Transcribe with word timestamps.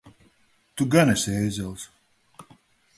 Tu 0.79 0.87
gan 0.95 1.13
esi 1.15 1.37
ēzelis! 1.43 1.87